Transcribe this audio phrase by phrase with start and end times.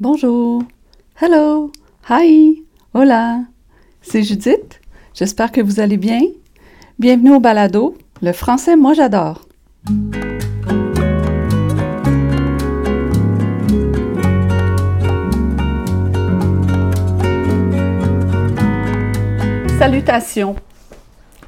[0.00, 0.62] Bonjour,
[1.20, 1.70] hello,
[2.08, 2.64] hi,
[2.94, 3.40] hola,
[4.00, 4.80] c'est Judith.
[5.12, 6.22] J'espère que vous allez bien.
[6.98, 7.98] Bienvenue au balado.
[8.22, 9.42] Le français, moi j'adore.
[19.78, 20.56] Salutations.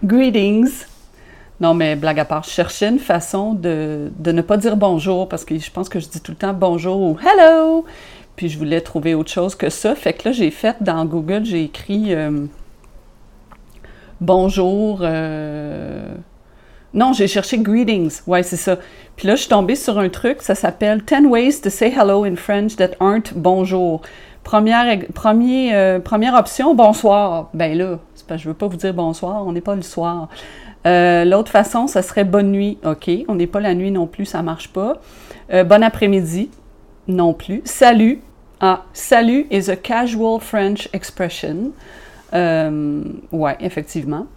[0.04, 0.84] Greetings.
[1.58, 5.28] Non, mais blague à part, je cherchais une façon de, de, ne pas dire bonjour
[5.28, 7.86] parce que je pense que je dis tout le temps bonjour ou hello.
[8.36, 9.94] Puis je voulais trouver autre chose que ça.
[9.94, 12.46] Fait que là, j'ai fait dans Google, j'ai écrit euh,
[14.20, 15.00] bonjour.
[15.02, 16.14] Euh,
[16.94, 18.20] non, j'ai cherché greetings.
[18.26, 18.78] Ouais, c'est ça.
[19.16, 22.24] Puis là, je suis tombée sur un truc, ça s'appelle 10 ways to say hello
[22.24, 24.00] in French that aren't bonjour.
[24.44, 27.50] Première, premier, euh, première option, bonsoir.
[27.54, 30.28] Ben là, c'est pas, je veux pas vous dire bonsoir, on n'est pas le soir.
[30.84, 32.78] L'autre façon, ça serait bonne nuit.
[32.84, 35.00] OK, on n'est pas la nuit non plus, ça marche pas.
[35.48, 36.50] bon après-midi
[37.08, 37.62] non plus.
[37.64, 38.20] Salut.
[38.64, 41.72] Ah, salut is a casual French expression.
[42.32, 44.28] Euh, ouais, effectivement.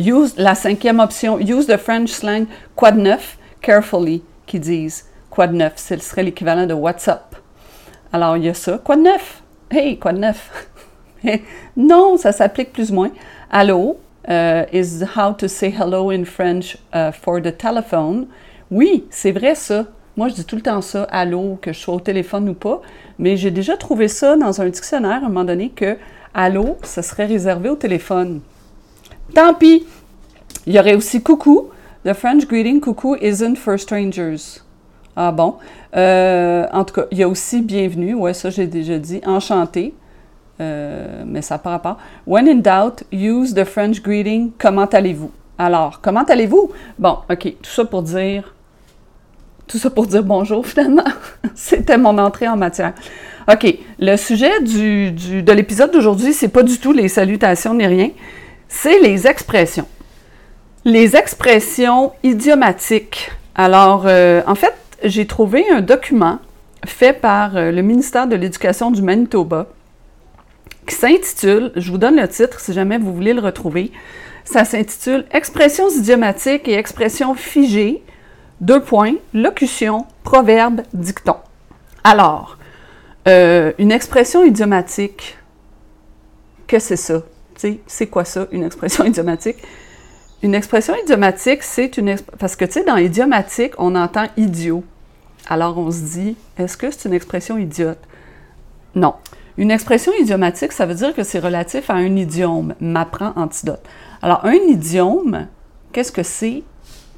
[0.00, 5.46] Use, la cinquième option, use the French slang quoi de neuf carefully, qui disent quoi
[5.46, 5.74] de neuf.
[5.76, 7.36] Ce serait l'équivalent de what's up.
[8.12, 8.78] Alors, il y a ça.
[8.78, 9.44] Quoi de neuf?
[9.70, 10.66] Hey, quoi de neuf?
[11.76, 13.12] non, ça s'applique plus ou moins.
[13.48, 18.26] Allô uh, is how to say hello in French uh, for the telephone.
[18.72, 19.86] Oui, c'est vrai ça.
[20.20, 22.82] Moi, je dis tout le temps ça, allô, que je sois au téléphone ou pas,
[23.18, 25.96] mais j'ai déjà trouvé ça dans un dictionnaire à un moment donné que
[26.34, 28.42] allô, ça serait réservé au téléphone.
[29.34, 29.86] Tant pis!
[30.66, 31.70] Il y aurait aussi coucou.
[32.04, 34.60] The French greeting coucou isn't for strangers.
[35.16, 35.54] Ah bon?
[35.96, 38.12] Euh, en tout cas, il y a aussi bienvenue.
[38.12, 39.22] Ouais, ça j'ai déjà dit.
[39.24, 39.94] Enchanté.
[40.60, 41.96] Euh, mais ça par rapport.
[42.26, 44.50] When in doubt, use the French greeting.
[44.58, 45.30] Comment allez-vous?
[45.56, 46.72] Alors, comment allez-vous?
[46.98, 47.54] Bon, OK.
[47.62, 48.52] Tout ça pour dire
[49.70, 51.04] tout ça pour dire bonjour finalement.
[51.54, 52.92] C'était mon entrée en matière.
[53.50, 58.10] OK, le sujet du, de l'épisode d'aujourd'hui, c'est pas du tout les salutations ni rien,
[58.68, 59.86] c'est les expressions.
[60.84, 63.30] Les expressions idiomatiques.
[63.54, 66.38] Alors, euh, en fait, j'ai trouvé un document
[66.84, 69.66] fait par euh, le ministère de l'Éducation du Manitoba
[70.86, 73.92] qui s'intitule, je vous donne le titre si jamais vous voulez le retrouver,
[74.44, 78.02] ça s'intitule Expressions idiomatiques et expressions figées
[78.60, 81.36] deux points, locution, proverbe, dicton.
[82.04, 82.58] Alors,
[83.28, 85.38] euh, une expression idiomatique,
[86.66, 87.22] que c'est ça?
[87.86, 89.56] C'est quoi ça, une expression idiomatique?
[90.42, 92.16] Une expression idiomatique, c'est une...
[92.38, 94.82] Parce que, tu sais, dans idiomatique, on entend idiot.
[95.48, 97.98] Alors, on se dit, est-ce que c'est une expression idiote?
[98.94, 99.14] Non.
[99.58, 102.74] Une expression idiomatique, ça veut dire que c'est relatif à un idiome.
[102.80, 103.82] M'apprend antidote.
[104.22, 105.48] Alors, un idiome,
[105.92, 106.62] qu'est-ce que c'est?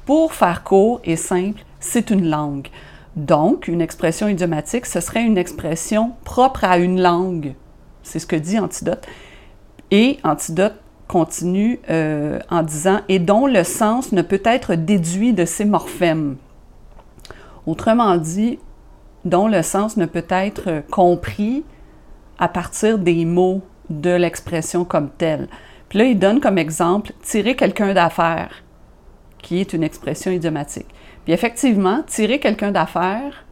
[0.05, 2.67] Pour faire court et simple, c'est une langue.
[3.15, 7.53] Donc, une expression idiomatique, ce serait une expression propre à une langue.
[8.01, 9.05] C'est ce que dit Antidote.
[9.91, 10.75] Et Antidote
[11.07, 16.37] continue euh, en disant et dont le sens ne peut être déduit de ses morphèmes.
[17.65, 18.59] Autrement dit,
[19.23, 21.63] dont le sens ne peut être compris
[22.39, 25.47] à partir des mots de l'expression comme telle.
[25.87, 28.62] Puis là, il donne comme exemple tirer quelqu'un d'affaire
[29.43, 30.87] qui est une expression idiomatique.
[31.23, 33.45] Puis effectivement, tirer quelqu'un d'affaire,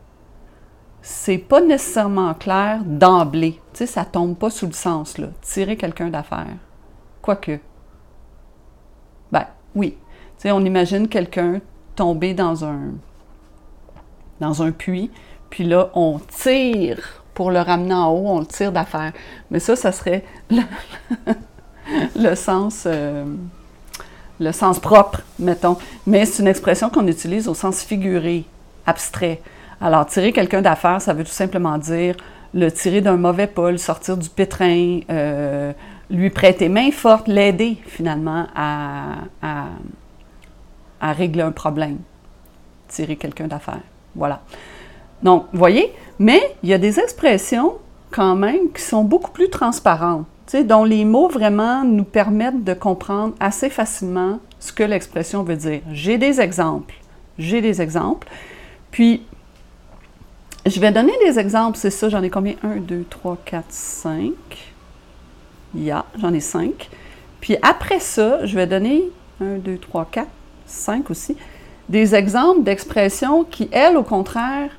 [1.04, 3.60] c'est pas nécessairement clair d'emblée.
[3.74, 5.28] Tu sais, ça tombe pas sous le sens, là.
[5.42, 6.56] Tirer quelqu'un d'affaire.
[7.22, 7.60] Quoique.
[9.32, 9.98] Ben, oui.
[10.38, 11.62] Tu sais, on imagine quelqu'un
[11.96, 12.94] tomber dans un,
[14.40, 15.12] dans un puits,
[15.50, 19.14] puis là, on tire pour le ramener en haut, on le tire d'affaire.
[19.50, 20.24] Mais ça, ça serait
[22.16, 22.84] le, sens...
[22.86, 23.26] Euh,
[24.42, 28.44] le sens propre, mettons, mais c'est une expression qu'on utilise au sens figuré,
[28.88, 29.40] abstrait.
[29.80, 32.16] Alors, tirer quelqu'un d'affaire, ça veut tout simplement dire
[32.54, 35.72] le tirer d'un mauvais pas, sortir du pétrin, euh,
[36.10, 42.00] lui prêter main forte, l'aider finalement à, à, régler un problème.
[42.88, 43.82] Tirer quelqu'un d'affaire.
[44.16, 44.42] Voilà.
[45.22, 47.76] Donc, voyez, mais il y a des expressions
[48.10, 50.26] quand même qui sont beaucoup plus transparentes
[50.60, 55.82] dont les mots vraiment nous permettent de comprendre assez facilement ce que l'expression veut dire.
[55.92, 56.96] J'ai des exemples.
[57.40, 58.28] J'ai des exemples.
[58.92, 59.24] Puis,
[60.66, 62.54] je vais donner des exemples, c'est ça, j'en ai combien?
[62.64, 64.32] 1, 2, 3, 4, 5.
[65.74, 66.90] Il y a, j'en ai 5.
[67.40, 69.06] Puis après ça, je vais donner
[69.42, 70.28] 1, 2, 3, 4,
[70.66, 71.36] 5 aussi,
[71.90, 74.70] des exemples d'expressions qui, elles, au contraire,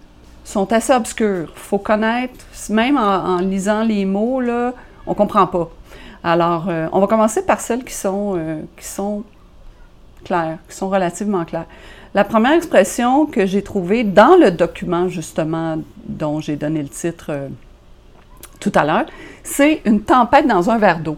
[0.45, 1.53] sont assez obscures.
[1.57, 2.35] Faut connaître,
[2.71, 4.75] même en lisant les mots, là,
[5.07, 5.69] on comprend pas.
[6.25, 9.25] Alors, euh, on va commencer par celles qui sont, euh, qui sont
[10.25, 11.67] claires, qui sont relativement claires.
[12.15, 17.27] La première expression que j'ai trouvée dans le document, justement, dont j'ai donné le titre
[17.31, 17.49] euh,
[18.61, 19.07] tout à l'heure,
[19.43, 21.17] c'est une tempête dans un verre d'eau.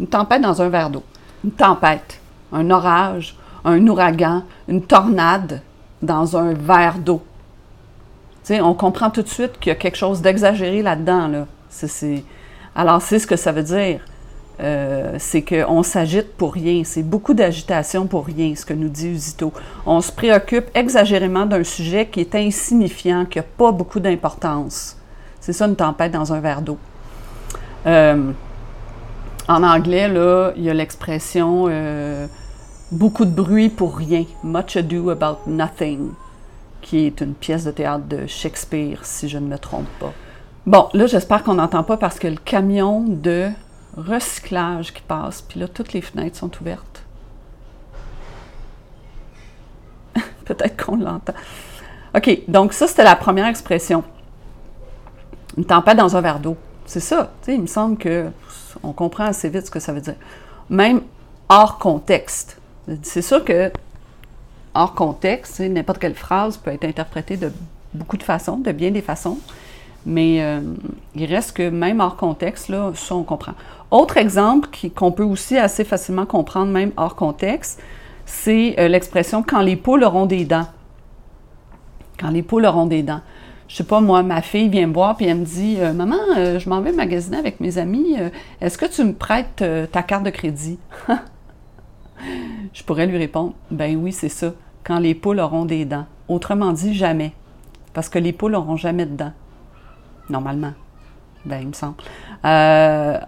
[0.00, 1.04] Une tempête dans un verre d'eau.
[1.44, 2.20] Une tempête,
[2.52, 5.62] un orage, un ouragan, une tornade
[6.02, 7.22] dans un verre d'eau.
[8.50, 11.28] on comprend tout de suite qu'il y a quelque chose d'exagéré là-dedans.
[11.28, 11.46] Là.
[12.74, 14.00] Alors, c'est ce que ça veut dire.
[14.60, 16.82] Euh, c'est qu'on s'agite pour rien.
[16.84, 19.52] C'est beaucoup d'agitation pour rien, ce que nous dit Usito.
[19.86, 24.96] On se préoccupe exagérément d'un sujet qui est insignifiant, qui n'a pas beaucoup d'importance.
[25.40, 26.78] C'est ça une tempête dans un verre d'eau.
[27.86, 28.30] Euh,
[29.48, 32.26] en anglais, là, il y a l'expression euh,
[32.92, 36.10] beaucoup de bruit pour rien, much ado about nothing,
[36.80, 40.12] qui est une pièce de théâtre de Shakespeare, si je ne me trompe pas.
[40.64, 43.50] Bon, là, j'espère qu'on n'entend pas parce que le camion de
[43.96, 45.42] recyclage qui passe.
[45.42, 47.02] Puis là, toutes les fenêtres sont ouvertes.
[50.44, 51.34] Peut-être qu'on l'entend.
[52.14, 54.04] OK, donc ça, c'était la première expression.
[55.56, 56.56] Une tempête dans un verre d'eau.
[56.86, 57.32] C'est ça.
[57.48, 58.28] il me semble que
[58.82, 60.16] on comprend assez vite ce que ça veut dire.
[60.70, 61.02] Même
[61.48, 62.58] hors contexte.
[63.02, 63.70] C'est sûr que
[64.74, 67.52] hors contexte, n'importe quelle phrase peut être interprétée de
[67.94, 69.38] beaucoup de façons, de bien des façons.
[70.04, 70.60] Mais euh,
[71.14, 73.52] il reste que même hors contexte, là, ça, on comprend.
[73.90, 77.80] Autre exemple qu'on peut aussi assez facilement comprendre, même hors contexte,
[78.24, 80.66] c'est euh, l'expression quand les poules auront des dents.
[82.18, 83.20] Quand les poules auront des dents.
[83.68, 86.16] Je sais pas, moi, ma fille vient me voir puis elle me dit euh, Maman,
[86.36, 88.16] je m'en vais magasiner avec mes amis.
[88.60, 90.78] Est-ce que tu me prêtes ta carte de crédit
[92.72, 94.52] Je pourrais lui répondre Ben oui, c'est ça.
[94.84, 96.06] Quand les poules auront des dents.
[96.28, 97.32] Autrement dit, jamais.
[97.94, 99.32] Parce que les poules n'auront jamais de dents
[100.28, 100.72] normalement.
[101.44, 101.96] Ben, il me semble.
[102.44, 103.18] Euh,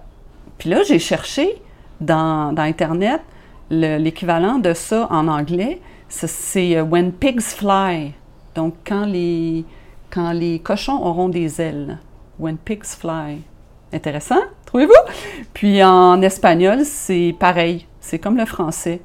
[0.58, 1.60] puis là, j'ai cherché
[2.00, 3.20] dans, Internet
[3.70, 5.80] l'équivalent de ça en anglais.
[6.08, 8.12] C'est euh, When pigs fly.
[8.54, 9.64] Donc, quand les,
[10.10, 11.98] quand les cochons auront des ailes.
[12.38, 13.42] When pigs fly.
[13.92, 14.92] Intéressant, trouvez-vous?
[15.52, 17.86] Puis en espagnol, c'est pareil.
[18.00, 19.00] C'est comme le français.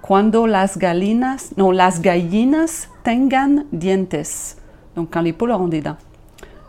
[0.00, 4.56] Cuando las gallinas, non, las gallinas tengan dientes.
[4.96, 5.96] Donc, quand les poules auront des dents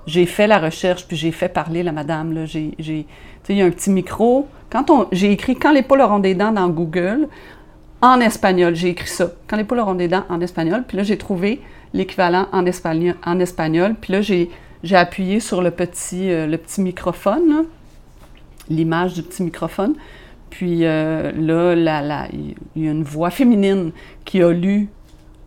[0.09, 2.45] j'ai fait la recherche, puis j'ai fait parler la madame.
[2.45, 4.47] J'ai, il y a un petit micro.
[4.71, 7.27] Quand on, j'ai écrit Quand les poules auront des dents dans Google,
[8.01, 9.31] en espagnol, j'ai écrit ça.
[9.47, 10.83] Quand les poules auront des dents en espagnol.
[10.87, 11.61] Puis là, j'ai trouvé
[11.93, 13.15] l'équivalent en espagnol.
[13.23, 13.95] En espagnol.
[14.01, 14.49] Puis là, j'ai,
[14.81, 17.65] j'ai appuyé sur le petit, euh, le petit microphone,
[18.67, 19.93] l'image du petit microphone.
[20.49, 23.91] Puis euh, là, il y a une voix féminine
[24.25, 24.89] qui a lu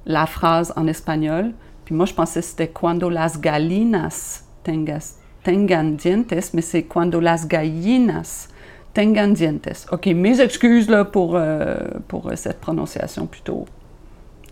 [0.06, 1.50] la phrase en espagnol.
[1.84, 7.20] Puis moi, je pensais que c'était Cuando las gallinas tengas, tengan dientes, mais c'est cuando
[7.20, 8.48] las gallinas
[8.94, 9.86] tengan dientes.
[9.90, 11.76] OK, mes excuses pour, euh,
[12.08, 13.66] pour cette prononciation plutôt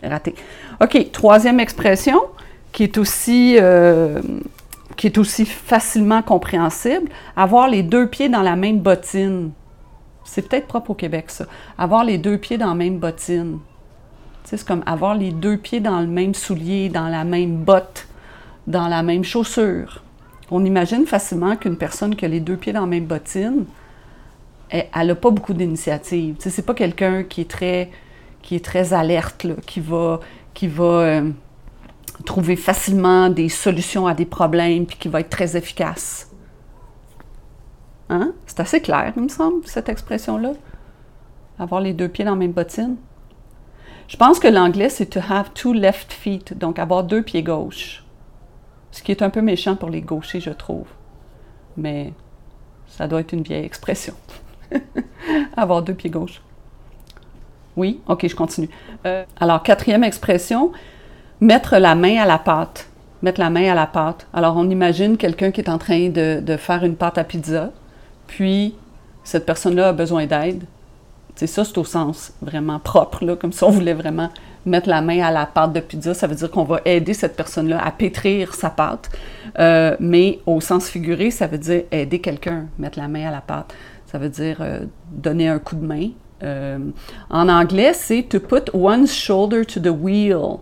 [0.02, 0.34] ratée.
[0.80, 2.20] OK, troisième expression
[2.72, 4.20] qui est aussi, euh,
[4.96, 9.50] qui est aussi facilement compréhensible, avoir les deux pieds dans la même bottine.
[10.24, 11.46] C'est peut-être propre au Québec, ça.
[11.76, 13.58] Avoir les deux pieds dans la même bottine.
[14.44, 18.06] C'est comme avoir les deux pieds dans le même soulier, dans la même botte
[18.66, 20.02] dans la même chaussure.
[20.50, 23.64] On imagine facilement qu'une personne qui a les deux pieds dans la même bottine,
[24.70, 26.36] elle n'a pas beaucoup d'initiative.
[26.38, 27.90] Ce n'est pas quelqu'un qui est très
[28.42, 30.20] qui est très alerte, qui va,
[30.54, 31.30] qui va euh,
[32.24, 36.30] trouver facilement des solutions à des problèmes, puis qui va être très efficace.
[38.08, 38.32] Hein?
[38.46, 40.52] C'est assez clair, il me semble, cette expression-là.
[41.58, 42.96] Avoir les deux pieds dans la même bottine.
[44.08, 47.99] Je pense que l'anglais, c'est to have two left feet, donc avoir deux pieds gauches.
[48.93, 50.87] Ce qui est un peu méchant pour les gauchers, je trouve.
[51.77, 52.13] Mais
[52.89, 54.15] ça doit être une vieille expression.
[55.56, 56.43] Avoir deux pieds gauches.
[57.77, 58.69] Oui, ok, je continue.
[59.06, 60.73] Euh, alors, quatrième expression,
[61.41, 62.89] mettre la main à la pâte.
[63.23, 64.27] Mettre la main à la pâte.
[64.32, 67.70] Alors, on imagine quelqu'un qui est en train de, faire une pâte à pizza,
[68.27, 68.75] puis
[69.25, 70.65] cette personne-là a besoin d'aide.
[71.37, 74.31] C'est ça, c'est au sens vraiment propre, comme si on voulait vraiment
[74.67, 77.36] mettre la main à la pâte de pizza, ça veut dire qu'on va aider cette
[77.36, 79.10] personne-là à pétrir sa pâte.
[79.58, 83.40] Euh, mais au sens figuré, ça veut dire aider quelqu'un, mettre la main à la
[83.40, 83.74] pâte.
[84.06, 86.08] Ça veut dire euh, donner un coup de main.
[86.43, 86.79] Euh,
[87.29, 90.58] en anglais, c'est to put one's shoulder to the wheel.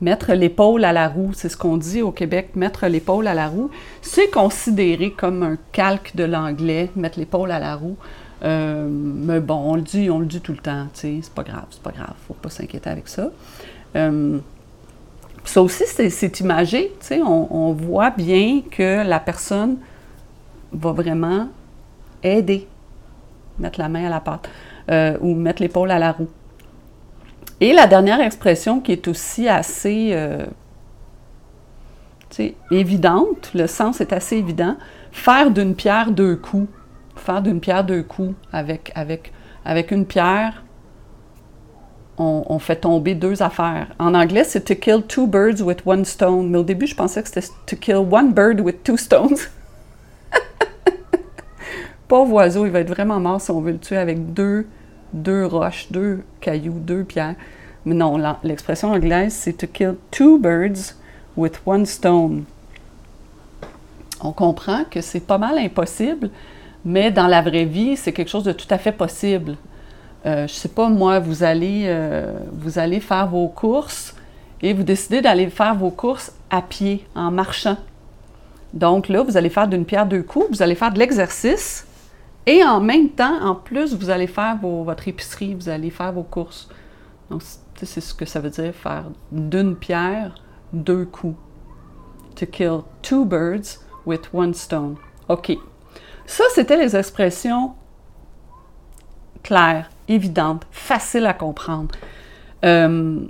[0.00, 3.46] Mettre l'épaule à la roue, c'est ce qu'on dit au Québec, mettre l'épaule à la
[3.46, 3.70] roue.
[4.00, 7.96] C'est considéré comme un calque de l'anglais, mettre l'épaule à la roue.
[8.44, 11.34] Euh, mais bon, on le dit, on le dit tout le temps, tu sais, c'est
[11.34, 13.30] pas grave, c'est pas grave, faut pas s'inquiéter avec ça.
[13.94, 14.38] Euh,
[15.44, 19.76] ça aussi, c'est imagé, tu sais, on, voit bien que la personne
[20.72, 21.48] va vraiment
[22.22, 22.66] aider,
[23.58, 24.48] mettre la main à la pâte
[24.90, 26.28] euh, ou mettre l'épaule à la roue.
[27.60, 30.16] Et la dernière expression qui est aussi assez
[32.72, 34.76] évidente, le sens est assez évident,
[35.12, 36.68] faire d'une pierre deux coups.
[37.22, 39.32] Faire d'une pierre deux coups avec, avec,
[39.64, 40.64] avec une pierre,
[42.18, 43.88] on, fait tomber deux affaires.
[43.98, 46.50] En anglais, c'est to kill two birds with one stone.
[46.50, 49.38] Mais au début, je pensais que c'était to kill one bird with two stones.
[52.08, 54.66] Pauvre oiseau, il va être vraiment mort si on veut le tuer avec deux,
[55.12, 57.36] deux roches, deux cailloux, deux pierres.
[57.84, 60.96] Mais non, l'expression anglaise, c'est to kill two birds
[61.36, 62.44] with one stone.
[64.20, 66.30] On comprend que c'est pas mal impossible,
[66.84, 69.56] mais dans la vraie vie, c'est quelque chose de tout à fait possible.
[70.26, 74.14] Euh, je sais pas, moi, vous allez, euh, vous allez faire vos courses
[74.60, 77.76] et vous décidez d'aller faire vos courses à pied, en marchant.
[78.72, 81.86] Donc là, vous allez faire d'une pierre deux coups, vous allez faire de l'exercice
[82.46, 86.24] et en même temps, en plus, vous allez faire votre épicerie, vous allez faire vos
[86.24, 86.68] courses.
[87.30, 87.42] Donc,
[87.76, 90.34] c'est ce que ça veut dire, faire d'une pierre
[90.72, 91.36] deux coups.
[92.36, 94.96] To kill two birds with one stone.
[95.28, 95.58] OK.
[96.32, 97.72] Ça, c'était les expressions
[99.42, 101.94] claires, évidentes, faciles à comprendre.
[102.64, 103.20] Euh,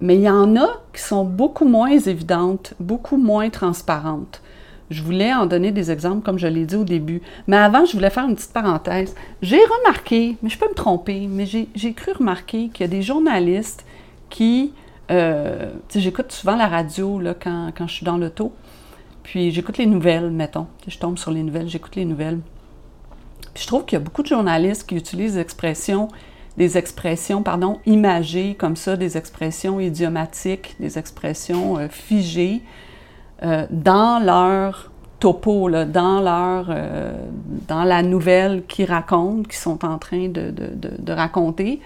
[0.00, 4.40] mais il y en a qui sont beaucoup moins évidentes, beaucoup moins transparentes.
[4.88, 7.22] Je voulais en donner des exemples, comme je l'ai dit au début.
[7.48, 9.16] Mais avant, je voulais faire une petite parenthèse.
[9.42, 13.02] J'ai remarqué, mais je peux me tromper, mais j'ai cru remarquer qu'il y a des
[13.02, 13.84] journalistes
[14.30, 14.72] qui...
[15.10, 18.52] Euh, j'écoute souvent la radio là, quand, quand je suis dans l'auto.
[19.24, 20.68] Puis j'écoute les nouvelles, mettons.
[20.86, 22.38] Je tombe sur les nouvelles, j'écoute les nouvelles.
[23.52, 26.08] Puis je trouve qu'il y a beaucoup de journalistes qui utilisent des expressions,
[26.56, 32.62] des expressions, pardon, imagées comme ça, des expressions idiomatiques, des expressions euh, figées
[33.42, 37.16] euh, dans leur topo, là, dans leur, euh,
[37.66, 41.80] dans la nouvelle qu'ils racontent, qu'ils sont en train de, de, de, raconter.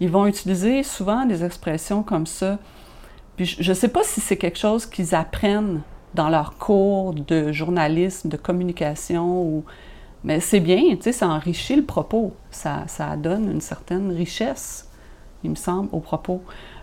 [0.00, 2.58] Ils vont utiliser souvent des expressions comme ça.
[3.36, 5.82] Puis je ne sais pas si c'est quelque chose qu'ils apprennent
[6.14, 9.64] dans leur cours de journalisme, de communication, ou...
[10.24, 14.88] mais c'est bien, tu sais, ça enrichit le propos, ça, ça, donne une certaine richesse,
[15.44, 16.42] il me semble, au propos.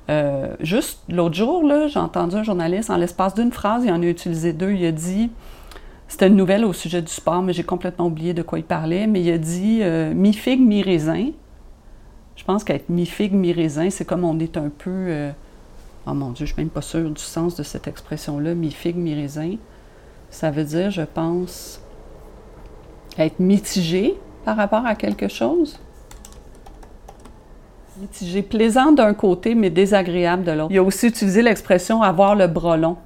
[0.09, 4.05] Euh, juste l'autre jour, j'ai entendu un journaliste, en l'espace d'une phrase, il en a
[4.05, 5.31] utilisé deux, il a dit,
[6.07, 9.07] c'était une nouvelle au sujet du sport, mais j'ai complètement oublié de quoi il parlait,
[9.07, 11.31] mais il a dit euh, mi-figue, mi-raisin.
[12.35, 14.91] Je pense qu'être mi-figue, mi-raisin, c'est comme on est un peu...
[14.91, 15.31] Euh,
[16.07, 18.95] oh mon Dieu, je ne suis même pas sûre du sens de cette expression-là, mi-figue,
[18.95, 19.55] mi-raisin.
[20.29, 21.81] Ça veut dire, je pense,
[23.17, 25.79] être mitigé par rapport à quelque chose.
[27.99, 30.71] Mitigé, plaisant d'un côté, mais désagréable de l'autre.
[30.71, 32.97] Il a aussi utilisé l'expression avoir le bras long.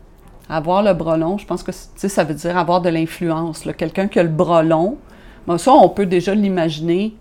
[0.50, 3.68] Avoir le bras long, je pense que ça veut dire avoir de l'influence.
[3.78, 4.98] Quelqu'un qui a le bras long,
[5.58, 7.14] ça, on peut déjà l'imaginer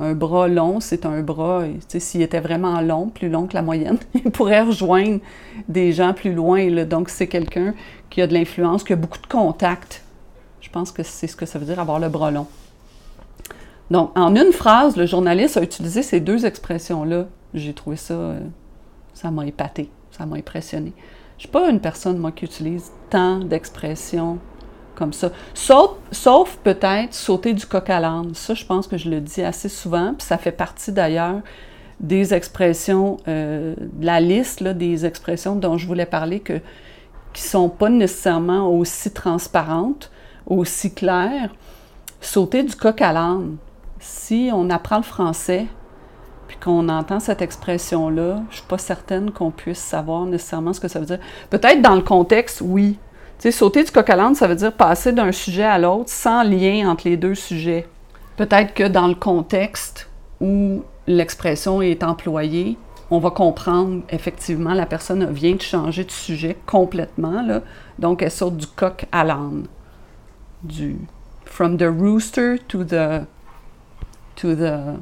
[0.00, 3.98] un bras long, c'est un bras, s'il était vraiment long, plus long que la moyenne,
[4.14, 5.20] il pourrait rejoindre
[5.68, 6.70] des gens plus loin.
[6.84, 7.74] Donc, c'est quelqu'un
[8.10, 10.02] qui a de l'influence, qui a beaucoup de contacts.
[10.60, 12.46] Je pense que c'est ce que ça veut dire avoir le bras long.
[13.90, 17.26] Donc, en une phrase, le journaliste a utilisé ces deux expressions-là.
[17.54, 18.40] J'ai trouvé ça, euh,
[19.14, 20.92] ça m'a épaté, ça m'a impressionné.
[20.96, 24.38] Je ne suis pas une personne, moi, qui utilise tant d'expressions
[24.98, 25.12] comme.
[25.54, 28.34] Sauf, peut-être sauter du coq à l'âne.
[28.34, 31.40] Ça, je pense que je le dis assez souvent, puis ça fait partie d'ailleurs
[32.00, 36.60] des expressions, euh, de la liste des expressions dont je voulais parler que,
[37.32, 40.10] qui ne sont pas nécessairement aussi transparentes,
[40.46, 41.54] aussi claires.
[42.20, 43.56] Sauter du coq à l'âne.
[44.00, 45.66] Si on apprend le français,
[46.48, 50.80] puis qu'on entend cette expression-là, je ne suis pas certaine qu'on puisse savoir nécessairement ce
[50.80, 51.20] que ça veut dire.
[51.50, 52.98] Peut-être dans le contexte, oui,
[53.50, 56.88] sauter du coq à l'âne, ça veut dire passer d'un sujet à l'autre sans lien
[56.90, 57.86] entre les deux sujets.
[58.36, 60.08] Peut-être que dans le contexte
[60.40, 62.76] où l'expression est employée,
[63.10, 67.42] on va comprendre effectivement la personne vient de changer de sujet complètement.
[67.98, 69.66] Donc, elle saute du coq à l'âne.
[70.62, 70.96] Du
[71.44, 73.24] from the rooster to the
[74.36, 74.98] to the,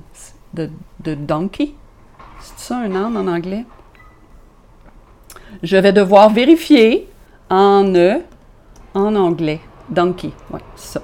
[0.54, 0.70] the,
[1.02, 1.74] the donkey.
[2.40, 3.64] C'est ça un âne en anglais?
[5.62, 7.08] Je vais devoir vérifier
[7.50, 8.22] en E
[8.94, 9.60] en anglais.
[9.88, 11.00] Donkey, oui, ça.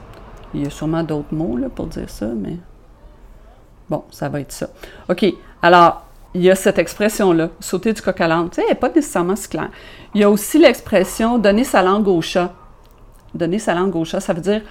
[0.54, 2.56] Il y a sûrement d'autres mots là, pour dire ça, mais
[3.88, 4.68] bon, ça va être ça.
[5.08, 5.24] OK,
[5.62, 6.02] alors,
[6.34, 8.48] il y a cette expression-là, sauter du coq à l'âne.
[8.50, 9.70] Tu sais, elle n'est pas nécessairement si claire.
[10.14, 12.52] Il y a aussi l'expression donner sa langue au chat.
[13.34, 14.62] Donner sa langue au chat, ça veut dire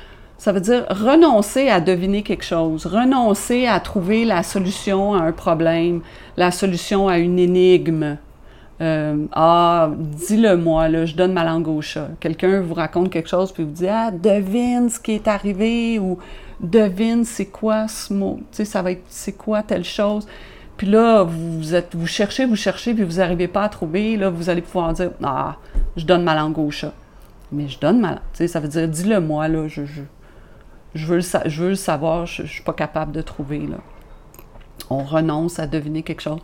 [0.42, 5.32] ça veut dire renoncer à deviner quelque chose, renoncer à trouver la solution à un
[5.32, 6.02] problème,
[6.36, 8.18] la solution à une énigme,
[8.82, 11.82] euh, ah, dis-le-moi, là, je donne ma langue au.
[12.20, 16.18] Quelqu'un vous raconte quelque chose, puis vous dit Ah, devine ce qui est arrivé, ou
[16.60, 20.28] devine c'est quoi ce mot, tu sais, ça va être c'est quoi telle chose.
[20.78, 24.32] puis là, vous, êtes, vous cherchez, vous cherchez, puis vous n'arrivez pas à trouver, là,
[24.32, 25.58] vous allez pouvoir dire Ah,
[25.96, 26.94] je donne ma langue au chat.
[27.52, 28.20] Mais je donne ma langue.
[28.34, 31.76] Tu sais, ça veut dire dis-le moi, là, je, je, veux, le, je veux le
[31.76, 33.60] savoir, je ne suis pas capable de trouver.
[33.60, 33.78] Là.
[34.90, 36.40] On renonce à deviner quelque chose.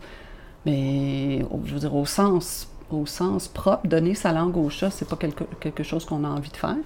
[0.66, 5.08] Mais, je veux dire, au sens, au sens propre, donner sa langue au chat, c'est
[5.08, 6.76] pas quelque, quelque chose qu'on a envie de faire.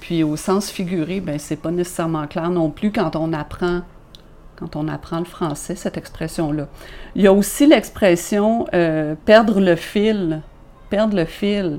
[0.00, 3.82] Puis au sens figuré, ben c'est pas nécessairement clair non plus quand on apprend
[4.60, 6.68] quand on apprend le français, cette expression-là.
[7.14, 10.42] Il y a aussi l'expression euh, perdre le fil.
[10.90, 11.78] Perdre le fil.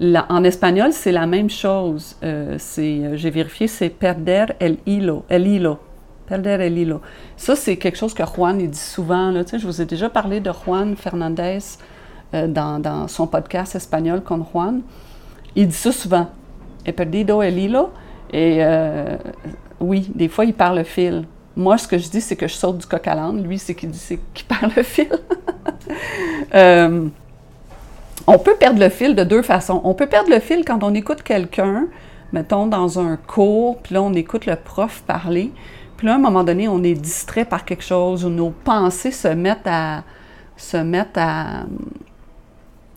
[0.00, 2.16] en espagnol, c'est la même chose.
[2.22, 5.24] Euh, j'ai vérifié, c'est perder el hilo.
[5.30, 5.78] El hilo.
[7.36, 9.30] Ça, c'est quelque chose que Juan il dit souvent.
[9.30, 9.44] Là.
[9.44, 11.58] Tu sais, je vous ai déjà parlé de Juan Fernandez
[12.34, 14.82] euh, dans, dans, son podcast espagnol con Juan.
[15.56, 16.28] Il dit ça souvent.
[16.86, 17.90] He perdido el hilo.
[18.32, 18.62] Et
[19.80, 21.24] oui, des fois, il parle le fil.
[21.56, 23.42] Moi, ce que je dis, c'est que je saute du coq à l'âne.
[23.42, 25.10] Lui, c'est qu'il dit qu'il perd le fil.
[26.54, 27.08] Euh,
[28.26, 29.80] on peut perdre le fil de deux façons.
[29.84, 31.86] On peut perdre le fil quand on écoute quelqu'un,
[32.32, 35.52] mettons dans un cours, puis là, on écoute le prof parler.
[36.00, 39.10] Puis là, à un moment donné, on est distrait par quelque chose ou nos pensées
[39.10, 40.02] se mettent à
[40.56, 41.66] se mettent à,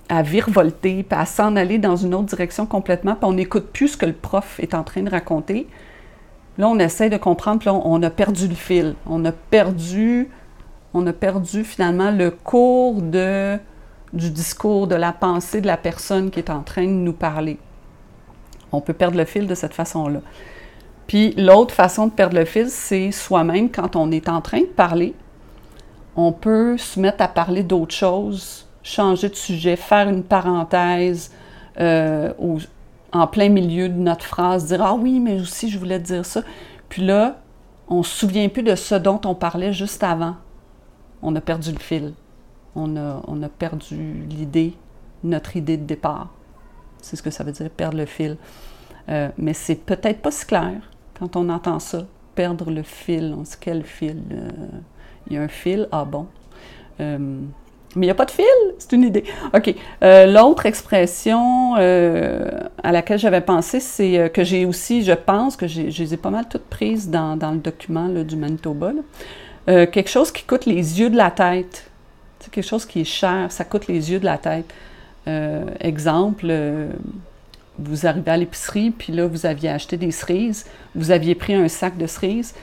[0.08, 3.90] à virevolter, puis à s'en aller dans une autre direction complètement, puis on n'écoute plus
[3.90, 5.68] ce que le prof est en train de raconter.
[6.58, 7.70] Là, on essaie de comprendre, puis
[8.04, 8.96] a perdu le fil.
[9.06, 10.30] On a perdu,
[11.66, 16.86] finalement le cours du discours, de la pensée de la personne qui est en train
[16.86, 17.58] de nous parler.
[18.72, 20.22] On peut perdre le fil de cette façon-là.
[21.08, 24.66] Puis l'autre façon de perdre le fil, c'est soi-même quand on est en train de
[24.66, 25.14] parler.
[26.16, 31.32] On peut se mettre à parler d'autre chose, changer de sujet, faire une parenthèse,
[31.80, 32.32] euh,
[33.12, 36.42] en plein milieu de notre phrase, dire Ah oui, mais aussi je voulais dire ça.
[36.90, 37.38] Puis là,
[37.88, 40.36] on ne se souvient plus de ce dont on parlait juste avant.
[41.22, 42.14] On a perdu le fil.
[42.76, 44.74] On a, on a perdu l'idée,
[45.24, 46.30] notre idée de départ.
[47.02, 48.38] C'est ce que ça veut dire, perdre le fil.
[49.10, 50.74] Euh, mais c'est peut-être pas si clair
[51.24, 53.34] quand on entend ça, perdre le fil.
[53.38, 54.22] On sait quel fil.
[54.32, 54.50] Euh,
[55.28, 56.28] il y a un fil, ah bon.
[57.00, 57.18] Euh,
[57.96, 58.44] mais il n'y a pas de fil,
[58.78, 59.24] c'est une idée.
[59.54, 59.74] OK.
[60.04, 65.84] Euh, l'autre expression à laquelle j'avais pensé, c'est que j'ai aussi, je pense, que je
[65.84, 68.92] les ai pas mal toutes prises dans, le document du Manitoba.
[69.68, 71.90] quelque chose qui coûte les yeux de la tête.
[72.40, 74.74] C'est quelque chose qui est cher, ça coûte les yeux de la tête.
[75.80, 76.52] exemple,
[77.80, 81.68] vous arrivez à l'épicerie, puis là, vous aviez acheté des cerises, vous aviez pris un
[81.68, 82.54] sac de cerises,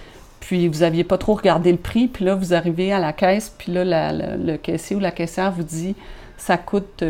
[0.41, 3.55] puis vous n'aviez pas trop regardé le prix, puis là, vous arrivez à la caisse,
[3.57, 5.95] puis là, le caissier ou la caissière vous dit
[6.41, 7.05] ça coûte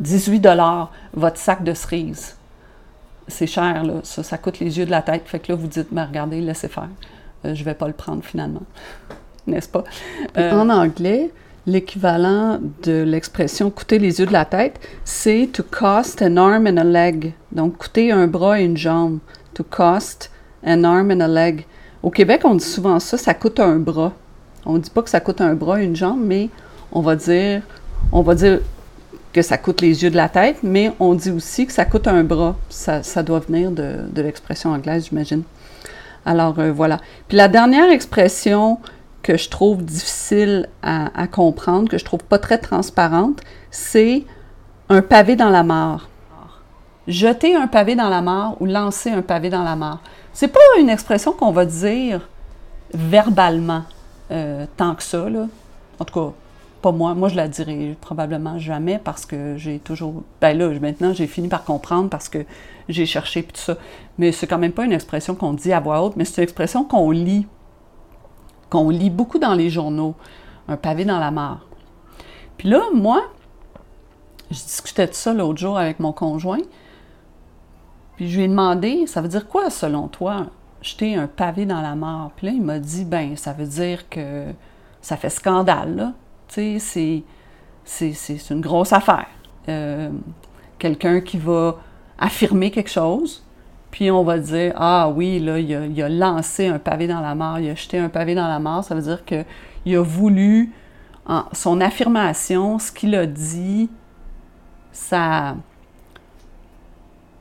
[0.00, 2.36] 18 euh, dollars votre sac de cerises.
[3.28, 3.94] C'est cher, là.
[4.04, 5.22] Ça, ça coûte les yeux de la tête.
[5.26, 6.88] Fait que là, vous dites, mais regardez, laissez faire.
[7.44, 8.62] Euh, je ne vais pas le prendre finalement.
[9.48, 9.82] N'est-ce pas?
[10.36, 11.30] Euh, en anglais,
[11.66, 16.76] l'équivalent de l'expression coûter les yeux de la tête, c'est to cost an arm and
[16.76, 17.34] a leg.
[17.52, 19.18] Donc, coûter un bras et une jambe.
[19.54, 20.30] To cost
[20.64, 21.64] an arm and a leg.
[22.02, 24.12] Au Québec, on dit souvent ça, ça coûte un bras.
[24.64, 26.50] On ne dit pas que ça coûte un bras, une jambe, mais
[26.92, 27.62] on va dire,
[28.12, 28.60] on va dire
[29.32, 32.08] que ça coûte les yeux de la tête, mais on dit aussi que ça coûte
[32.08, 32.56] un bras.
[32.68, 35.42] Ça, doit venir de, l'expression anglaise, j'imagine.
[36.24, 36.98] Alors euh, voilà.
[37.28, 38.78] Puis la dernière expression
[39.26, 43.40] que je trouve difficile à, comprendre, que je trouve pas très transparente,
[43.72, 44.22] c'est
[44.88, 46.08] un pavé dans la mare.
[47.08, 50.00] Jeter un pavé dans la mare ou lancer un pavé dans la mare.
[50.32, 52.28] C'est pas une expression qu'on va dire
[52.94, 53.82] verbalement
[54.30, 55.48] euh, tant que ça, là.
[55.98, 56.32] En tout cas,
[56.80, 57.14] pas moi.
[57.14, 60.22] Moi, je la dirai probablement jamais parce que j'ai toujours.
[60.40, 62.44] Ben là, maintenant, j'ai fini par comprendre parce que
[62.88, 63.76] j'ai cherché tout ça.
[64.18, 66.44] Mais c'est quand même pas une expression qu'on dit à voix haute, mais c'est une
[66.44, 67.48] expression qu'on lit.
[68.70, 70.14] Qu'on lit beaucoup dans les journaux.
[70.68, 71.66] Un pavé dans la mare.
[72.58, 73.22] Puis là, moi,
[74.50, 76.62] je discutais de ça l'autre jour avec mon conjoint.
[78.16, 80.46] Puis je lui ai demandé, ça veut dire quoi selon toi,
[80.80, 82.30] jeter un pavé dans la mare?
[82.36, 84.46] Puis là, il m'a dit, ben ça veut dire que
[85.00, 86.12] ça fait scandale, là.
[86.48, 87.22] Tu sais,
[87.84, 89.26] c'est une grosse affaire.
[89.68, 90.10] Euh,
[90.78, 91.76] quelqu'un qui va
[92.18, 93.44] affirmer quelque chose,
[93.90, 97.60] puis on va dire, ah oui, là, il a, lancé un pavé dans la mare,
[97.60, 100.72] il a jeté un pavé dans la mare, ça veut dire qu'il a voulu,
[101.52, 103.88] son affirmation, ce qu'il a dit,
[104.92, 105.56] ça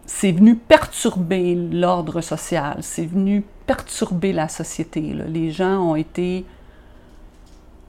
[0.05, 5.01] c'est venu perturber l'ordre social, c'est venu perturber la société.
[5.27, 6.45] Les gens ont été,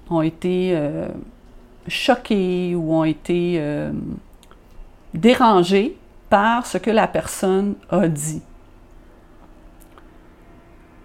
[0.09, 1.09] ont été euh,
[1.89, 3.93] choqués ou ont été euh,
[5.13, 5.97] dérangés
[6.29, 8.43] par ce que la personne a dit.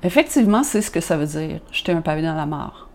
[0.04, 2.88] Effectivement, c'est ce que ça veut dire, jeter un pavé dans la mare.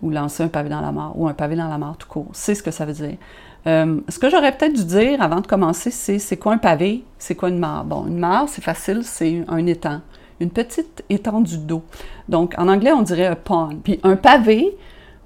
[0.00, 2.28] ou lancer un pavé dans la mare, ou un pavé dans la mare tout court.
[2.32, 3.16] C'est ce que ça veut dire.
[3.68, 7.04] Euh, ce que j'aurais peut-être dû dire avant de commencer, c'est c'est quoi un pavé,
[7.18, 7.84] c'est quoi une mare?
[7.84, 10.00] Bon, une mare, c'est facile, c'est un étang,
[10.40, 11.84] une petite étendue d'eau.
[12.28, 13.68] Donc, en anglais, on dirait un pond.
[13.84, 14.76] Puis un pavé,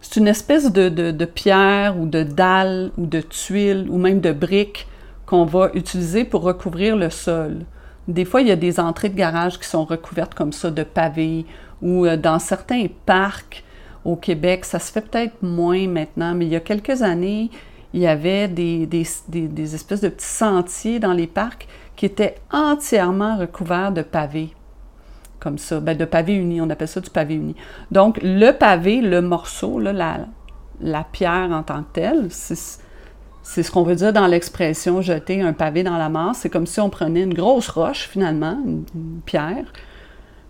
[0.02, 4.32] c'est une espèce de, de, pierre ou de dalle ou de tuile ou même de
[4.32, 4.86] brique
[5.26, 7.64] qu'on va utiliser pour recouvrir le sol.
[8.08, 10.84] Des fois, il y a des entrées de garage qui sont recouvertes comme ça de
[10.84, 11.44] pavés
[11.82, 13.64] ou euh, dans certains parcs
[14.04, 17.50] au Québec, ça se fait peut-être moins maintenant, mais il y a quelques années,
[17.92, 18.88] il y avait des,
[19.74, 24.54] espèces de petits sentiers dans les parcs qui étaient entièrement recouverts de pavés.
[25.40, 27.56] Comme ça, ben, de pavés unis, on appelle ça du pavé uni.
[27.90, 32.28] Donc, le pavé, le morceau, la pierre en tant que telle,
[33.48, 36.34] c'est ce qu'on veut dire dans l'expression jeter un pavé dans la mare.
[36.34, 38.84] C'est comme si on prenait une grosse roche, finalement, une
[39.24, 39.72] pierre,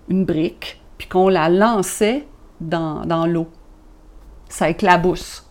[0.08, 2.26] une brique, puis qu'on la lançait
[2.58, 3.48] dans, l'eau.
[4.48, 5.46] Ça éclabousse.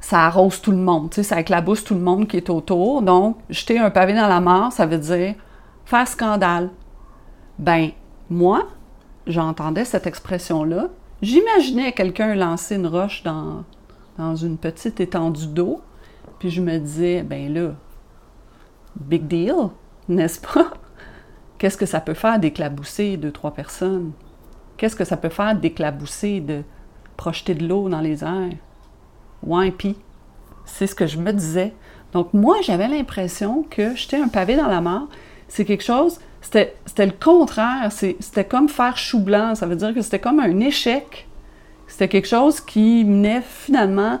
[0.00, 3.02] Ça arrose tout le monde, tu sais, ça éclabousse tout le monde qui est autour.
[3.02, 5.34] Donc, jeter un pavé dans la mare, ça veut dire
[5.84, 6.70] faire scandale.
[7.58, 7.90] Ben,
[8.30, 8.68] moi,
[9.26, 10.88] j'entendais cette expression-là.
[11.20, 13.64] J'imaginais quelqu'un lancer une roche dans,
[14.18, 15.80] dans une petite étendue d'eau,
[16.38, 17.72] puis je me disais, ben là,
[18.96, 19.70] big deal,
[20.08, 20.72] n'est-ce pas?
[21.58, 24.12] Qu'est-ce que ça peut faire d'éclabousser deux, trois personnes?
[24.76, 26.62] Qu'est-ce que ça peut faire d'éclabousser, de
[27.16, 28.50] projeter de l'eau dans les airs?
[29.42, 29.72] Ouais,
[30.64, 31.72] c'est ce que je me disais.
[32.12, 35.08] Donc, moi, j'avais l'impression que jeter un pavé dans la mare,
[35.48, 37.90] c'est quelque chose, c'était le contraire.
[37.90, 39.54] C'était comme faire chou blanc.
[39.54, 41.26] Ça veut dire que c'était comme un échec.
[41.86, 44.20] C'était quelque chose qui menait finalement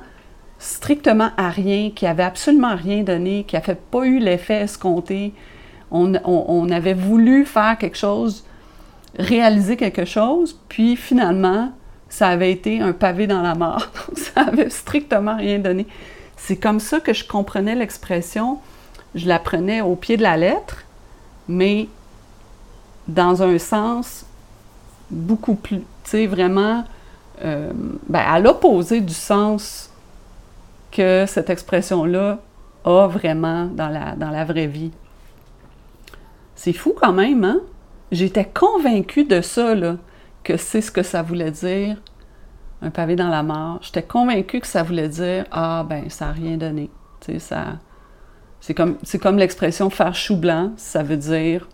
[0.58, 5.32] strictement à rien, qui avait absolument rien donné, qui n'avait pas eu l'effet escompté.
[5.90, 8.44] On, on, avait voulu faire quelque chose
[9.18, 11.72] réaliser quelque chose, puis finalement,
[12.08, 13.88] ça avait été un pavé dans la mort.
[14.16, 15.86] ça avait strictement rien donné.
[16.36, 18.58] C'est comme ça que je comprenais l'expression.
[19.14, 20.84] Je la prenais au pied de la lettre,
[21.48, 21.88] mais
[23.06, 24.26] dans un sens
[25.10, 26.84] beaucoup plus, tu sais, vraiment
[27.42, 27.72] euh,
[28.08, 29.90] ben, à l'opposé du sens
[30.92, 32.38] que cette expression-là
[32.84, 34.92] a vraiment dans la, dans la vraie vie.
[36.54, 37.60] C'est fou quand même, hein?
[38.12, 39.96] J'étais convaincue de ça, là,
[40.44, 41.96] que c'est ce que ça voulait dire,
[42.82, 43.78] un pavé dans la mort.
[43.82, 46.90] J'étais convaincue que ça voulait dire Ah, ben, ça n'a rien donné.
[47.20, 47.78] Tu sais, ça.
[48.60, 51.68] C'est comme, comme l'expression faire chou blanc, ça veut dire.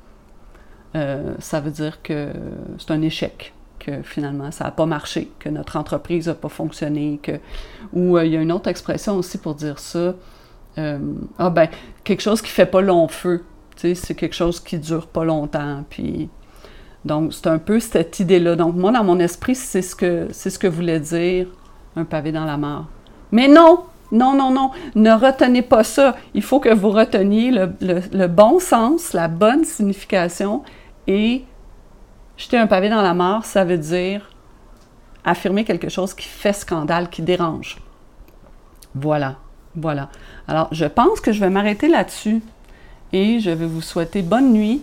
[0.97, 2.33] Euh, ça veut dire que
[2.79, 7.19] c'est un échec, que finalement ça n'a pas marché, que notre entreprise n'a pas fonctionné,
[7.23, 7.33] que.
[7.93, 10.15] Ou euh, il y a une autre expression aussi pour dire ça.
[10.79, 10.99] Euh,
[11.39, 11.69] ah ben,
[12.05, 13.43] quelque chose qui fait pas long feu
[13.95, 15.85] c'est quelque chose qui dure pas longtemps.
[15.89, 16.29] Puis,
[17.05, 18.57] donc, c'est un peu cette idée-là.
[18.57, 21.47] Donc, moi, dans mon esprit, c'est ce que c'est ce que voulait dire
[21.97, 22.87] un pavé dans la mare.
[23.33, 26.17] Mais non, non, non, non, ne retenez pas ça.
[26.35, 30.63] Il faut que vous reteniez le, bon sens, la bonne signification.
[31.07, 31.45] Et
[32.41, 34.29] jeter un pavé dans la mare, ça veut dire
[35.25, 37.77] affirmer quelque chose qui fait scandale, qui dérange.
[38.95, 39.37] Voilà,
[39.77, 40.09] voilà.
[40.49, 42.43] Alors, je pense que je vais m'arrêter là-dessus
[43.13, 44.83] et je vais vous souhaiter bonne nuit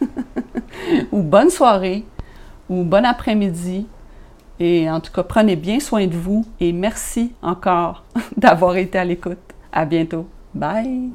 [1.12, 2.04] ou bonne soirée
[2.68, 3.86] ou bon après-midi.
[4.60, 8.04] Et en tout cas, prenez bien soin de vous et merci encore
[8.36, 9.38] d'avoir été à l'écoute.
[9.72, 10.28] À bientôt.
[10.54, 11.10] Bye!